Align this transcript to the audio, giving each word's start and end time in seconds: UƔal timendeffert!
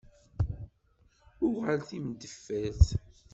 UƔal 1.47 1.79
timendeffert! 1.87 2.83